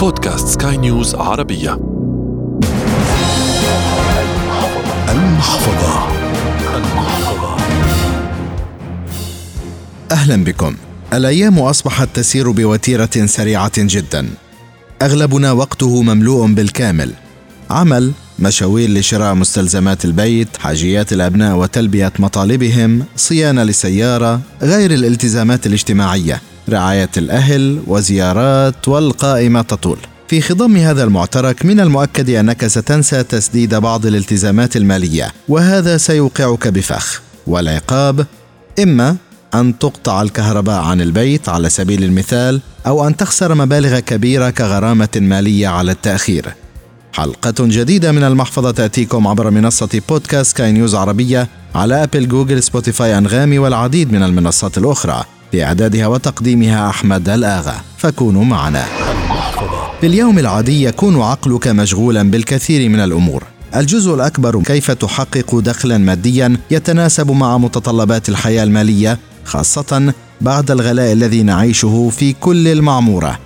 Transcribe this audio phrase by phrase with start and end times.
[0.00, 1.72] بودكاست سكاي نيوز عربية.
[5.08, 6.08] المحفظة.
[6.76, 7.56] المحفظة
[10.10, 10.74] أهلا بكم.
[11.12, 14.28] الأيام أصبحت تسير بوتيرة سريعة جدا.
[15.02, 17.12] أغلبنا وقته مملوء بالكامل.
[17.70, 26.40] عمل مشاوير لشراء مستلزمات البيت حاجيات الأبناء وتلبية مطالبهم صيانة لسيارة غير الالتزامات الاجتماعية.
[26.68, 29.98] رعاية الأهل وزيارات والقائمة تطول.
[30.28, 37.22] في خضم هذا المعترك من المؤكد أنك ستنسى تسديد بعض الالتزامات المالية وهذا سيوقعك بفخ
[37.46, 38.26] والعقاب
[38.82, 39.16] إما
[39.54, 45.68] أن تقطع الكهرباء عن البيت على سبيل المثال أو أن تخسر مبالغ كبيرة كغرامة مالية
[45.68, 46.54] على التأخير.
[47.12, 53.18] حلقة جديدة من المحفظة تأتيكم عبر منصة بودكاست كاي نيوز عربية على أبل جوجل سبوتيفاي
[53.18, 55.24] أنغامي والعديد من المنصات الأخرى.
[55.52, 57.74] لإعدادها وتقديمها أحمد الآغا.
[57.98, 58.84] فكونوا معنا.
[60.00, 63.44] في اليوم العادي يكون عقلك مشغولا بالكثير من الأمور.
[63.76, 71.42] الجزء الأكبر كيف تحقق دخلا ماديا يتناسب مع متطلبات الحياة المالية خاصة بعد الغلاء الذي
[71.42, 73.38] نعيشه في كل المعمورة.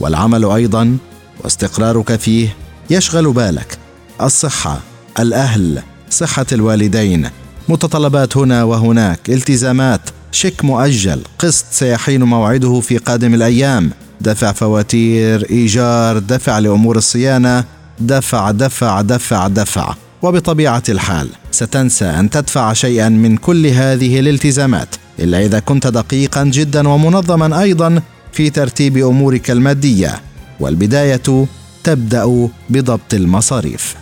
[0.00, 0.96] والعمل أيضا
[1.44, 2.56] واستقرارك فيه
[2.90, 3.78] يشغل بالك.
[4.22, 4.80] الصحة
[5.18, 7.30] الأهل صحة الوالدين.
[7.68, 10.00] متطلبات هنا وهناك التزامات.
[10.32, 11.20] شيك مؤجل.
[11.38, 13.90] قسط سيحين موعده في قادم الأيام.
[14.20, 17.64] دفع فواتير إيجار دفع لأمور الصيانة.
[18.00, 19.94] دفع دفع دفع دفع.
[20.22, 26.88] وبطبيعة الحال ستنسى أن تدفع شيئا من كل هذه الالتزامات إلا إذا كنت دقيقا جدا
[26.88, 30.20] ومنظما أيضا في ترتيب أمورك المادية.
[30.60, 31.46] والبداية
[31.84, 33.94] تبدأ بضبط المصاريف.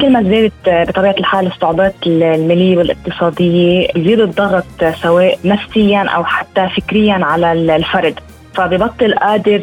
[0.00, 7.18] كل ما زادت بطبيعة الحال الصعوبات المالية والاقتصادية يزيد الضغط سواء نفسيا أو حتى فكريا
[7.22, 8.20] على الفرد.
[8.54, 9.62] فببطل قادر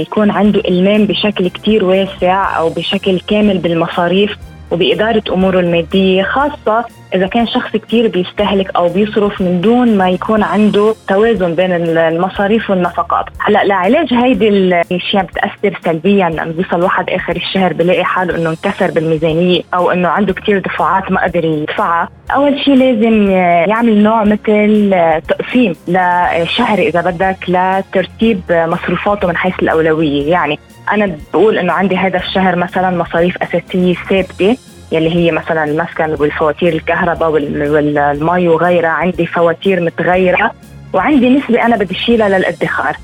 [0.00, 4.36] يكون عنده إلمام بشكل كتير واسع أو بشكل كامل بالمصاريف.
[4.70, 10.42] وبإدارة أموره المادية خاصة إذا كان شخص كتير بيستهلك أو بيصرف من دون ما يكون
[10.42, 13.24] عنده توازن بين المصاريف والنفقات.
[13.40, 18.90] هلأ لعلاج هيدي الأشياء بتأثر سلبيا لأنه بيوصل واحد آخر الشهر بلاقي حاله إنه انكسر
[18.90, 22.08] بالميزانية أو إنه عنده كتير دفعات ما قدر يدفعها.
[22.34, 23.30] أول شيء لازم
[23.70, 24.94] يعمل نوع مثل
[25.28, 30.30] تقسيم لشهر إذا بدك لترتيب مصروفاته من حيث الأولوية.
[30.30, 30.58] يعني
[30.92, 34.56] أنا بقول إنه عندي هذا الشهر مثلا مصاريف أساسية ثابتة
[34.92, 40.50] يلي هي مثلا المسكن والفواتير الكهرباء والمي وغيرها عندي فواتير متغيرة
[40.92, 42.96] وعندي نسبة أنا بدي أشيلها للإدخار.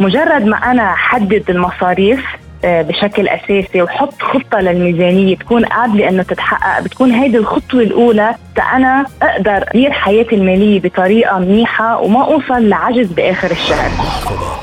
[0.00, 2.24] مجرد ما أنا حدد المصاريف
[2.64, 9.06] آه، بشكل أساسي وحط خطة للميزانية تكون قابلة إنه تتحقق بتكون هيدي الخطوة الأولى أنا
[9.22, 13.90] أقدر أدير حياتي المالية بطريقة منيحة وما أوصل لعجز بآخر الشهر.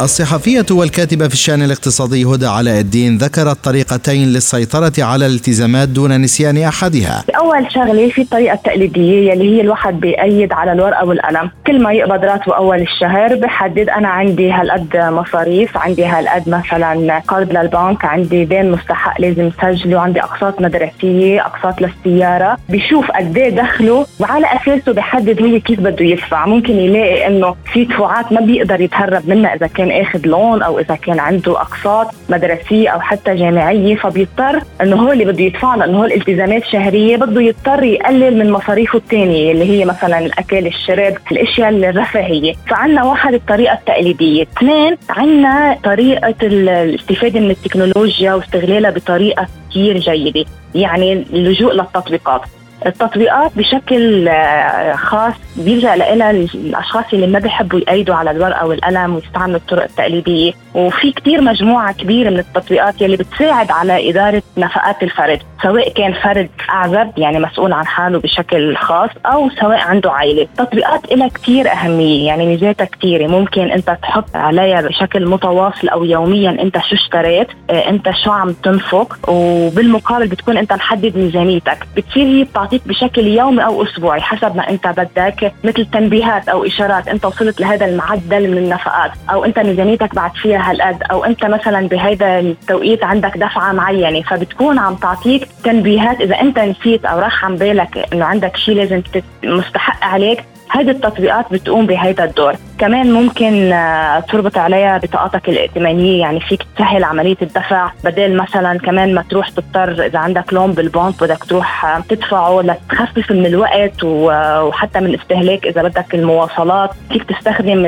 [0.01, 6.57] الصحفية والكاتبة في الشأن الاقتصادي هدى علاء الدين ذكرت طريقتين للسيطرة على الالتزامات دون نسيان
[6.57, 7.23] أحدها.
[7.37, 12.23] أول شغلة في الطريقة التقليدية يلي هي الواحد بيأيد على الورقة والقلم، كل ما يقبض
[12.25, 18.71] راتبه أول الشهر بحدد أنا عندي هالقد مصاريف، عندي هالقد مثلا قرض للبنك، عندي دين
[18.71, 24.93] مستحق لازم سجله، عندي أقساط مدرسية، أقساط للسيارة، بشوف قد إيه دخل دخله وعلى أساسه
[24.93, 26.45] بحدد هو كيف بده يدفع.
[26.45, 30.95] ممكن يلاقي إنه في دفعات ما بيقدر يتهرب منها إذا كان آخذ لون أو إذا
[30.95, 36.05] كان عنده أقساط مدرسية أو حتى جامعية فبيضطر إنه هو اللي بده يدفع لأنه هو
[36.05, 42.53] الالتزامات الشهريه بده يضطر يقلل من مصاريفه الثانية اللي هي مثلا الاكل الشرب الأشياء الرفاهية.
[42.69, 44.43] فعنا واحد الطريقة التقليدية.
[44.43, 52.41] اثنين عنا طريقة الاستفادة من التكنولوجيا واستغلالها بطريقة كثير جيدة يعني اللجوء للتطبيقات.
[52.85, 59.57] التطبيقات بشكل آه، خاص بيلجأ لها الأشخاص اللي ما بيحبوا يأيدوا على الورقة والقلم ويستعملوا
[59.57, 60.53] الطرق التقليدية.
[60.75, 66.49] وفي كتير مجموعة كبيرة من التطبيقات يلي بتساعد على إدارة نفقات الفرد سواء كان فرد
[66.69, 70.41] أعزب يعني مسؤول عن حاله بشكل خاص أو سواء عنده عائلة.
[70.41, 73.27] التطبيقات لها كتير أهمية يعني ميزاتها كتيرة.
[73.27, 78.53] ممكن أنت تحط عليها بشكل متواصل أو يوميا أنت شو اشتريت آه، أنت شو عم
[78.53, 81.77] تنفق وبالمقابل بتكون أنت محدد ميزانيتك.
[81.97, 85.53] بتصير هي بتعطيك بشكل يومي أو أسبوعي حسب ما أنت بدك.
[85.63, 90.60] مثل تنبيهات أو إشارات أنت وصلت لهذا المعدل من النفقات أو أنت ميزانيتك بعد فيها
[90.61, 96.59] هالقد أو أنت مثلا بهذا التوقيت عندك دفعة معينة فبتكون عم تعطيك تنبيهات إذا أنت
[96.59, 99.01] نسيت أو راح عن بالك إنه عندك شيء لازم
[99.43, 102.53] مستحق عليك هذه التطبيقات بتقوم بهذا الدور.
[102.77, 107.91] كمان ممكن آه، تربط عليها بطاقتك الائتمانية يعني فيك تسهل عملية الدفع.
[108.03, 113.31] بدل مثلا كمان ما تروح تضطر إذا عندك لون بالبنك بدك تروح آه، تدفعه لتخفف
[113.31, 116.89] من الوقت وحتى من استهلاك إذا بدك المواصلات.
[117.11, 117.85] فيك تستخدم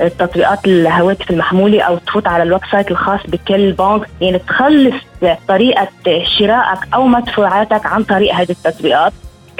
[0.00, 4.08] التطبيقات الهواتف المحمولة أو تفوت على ال website الخاص بكل بنك.
[4.20, 4.94] يعني تخلص
[5.48, 5.88] طريقة
[6.38, 9.12] شرائك أو مدفوعاتك عن طريق هذه التطبيقات.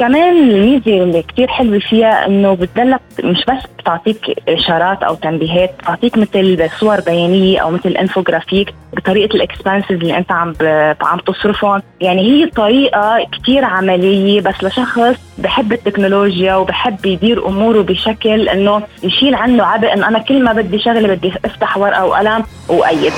[0.03, 4.19] كمان الميزة اللي كثير حلوة فيها إنه بتدلك مش بس بتعطيك
[4.49, 10.33] إشارات أو تنبيهات بتعطيك مثل صور بيانية أو مثل انفوجرافيك بطريقة ال expenses اللي أنت
[10.33, 10.55] عم
[11.03, 11.83] عم تصرفهم.
[12.01, 19.35] يعني هي طريقة كثير عملية بس لشخص بحب التكنولوجيا وبحب يدير أموره بشكل إنه يشيل
[19.35, 23.13] عنه عبء إنه أنا كل ما بدي شغلة بدي أفتح ورقة وقلم وايد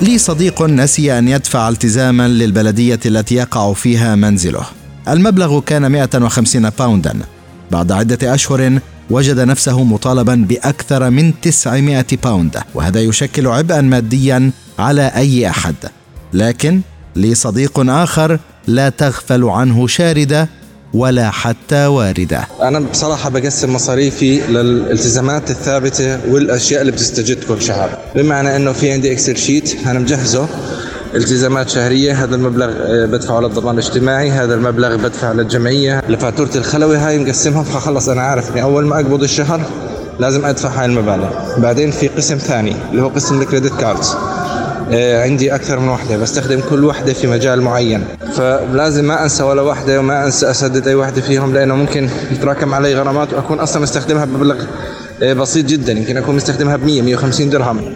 [0.00, 4.87] لي صديق نسي أن يدفع التزاما للبلدية التي يقع فيها منزله.
[5.08, 7.14] المبلغ كان 150 باوندا
[7.70, 8.78] بعد عدة أشهر
[9.10, 15.74] وجد نفسه مطالبا بأكثر من 900 باوند وهذا يشكل عبئا ماديا على أي أحد.
[16.32, 16.80] لكن
[17.16, 20.48] لي صديق آخر لا تغفل عنه شاردة
[20.94, 27.98] ولا حتى واردة أنا بصراحة بقسم مصاريفي للالتزامات الثابتة والأشياء اللي بتستجد كل شهر.
[28.14, 30.48] بمعنى أنه في عندي Excel sheet أنا مجهزه.
[31.14, 37.18] التزامات شهرية هذا المبلغ آه، بدفعه للضمان الاجتماعي هذا المبلغ بدفع للجمعيه لفاتورة الخلوي هاي
[37.18, 39.60] مقسمهم فخلص أنا عارف إني أول ما أقبض الشهر
[40.20, 41.28] لازم أدفع هاي المبالغ.
[41.58, 44.16] بعدين في قسم ثاني اللي هو قسم الكريدت كاردز
[44.92, 48.04] آه، عندي أكثر من وحدة بستخدم كل وحدة في مجال معين.
[48.36, 52.94] فلازم ما أنسى ولا وحدة وما أنسى أسدد أي وحدة فيهم لأنه ممكن يتراكم علي
[52.94, 54.56] غرامات وأكون أصلا مستخدمها بمبلغ
[55.22, 55.92] آه، بسيط جدا.
[55.92, 57.92] يمكن أكون مستخدمها ب 100 150 درهم.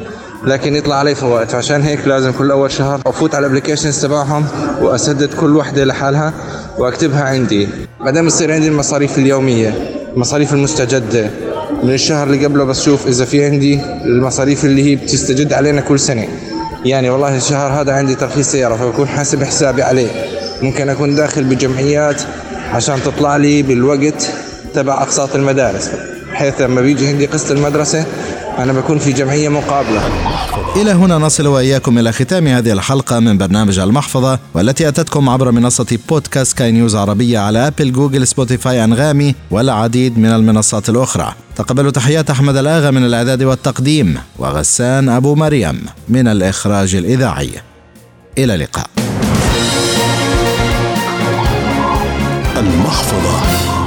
[0.46, 4.44] لكن يطلع علي فوائد فعشان هيك لازم كل أول شهر أفوت على ال applications تبعهم
[4.80, 6.32] وأسدد كل وحدة لحالها
[6.78, 7.68] وأكتبها عندي.
[8.00, 9.74] بعدين بصير عندي المصاريف اليومية
[10.14, 11.30] المصاريف المستجدة
[11.82, 12.64] من الشهر اللي قبله.
[12.64, 16.28] بس شوف إذا في عندي المصاريف اللي هي بتستجد علينا كل سنة.
[16.84, 20.08] يعني والله الشهر هذا عندي ترخيص سيارة فبكون حاسب حسابي عليه.
[20.62, 22.22] ممكن أكون داخل بجمعيات
[22.70, 24.30] عشان تطلع لي بالوقت
[24.74, 25.90] تبع أقساط المدارس
[26.32, 28.04] بحيث لما بيجي عندي قسط المدرسة
[28.58, 30.02] أنا بكون في جمعية مقابلة.
[30.76, 35.98] إلى هنا نصل وإياكم إلى ختام هذه الحلقة من برنامج المحفظة والتي أتتكم عبر منصة
[36.08, 41.34] بودكاست كاي نيوز عربية على أبل جوجل سبوتيفاي أنغامي والعديد من المنصات الأخرى.
[41.56, 47.50] تقبلوا تحيات أحمد الآغا من الإعداد والتقديم وغسان أبو مريم من الإخراج الإذاعي.
[48.38, 48.86] إلى اللقاء.
[52.56, 53.81] المحفظة.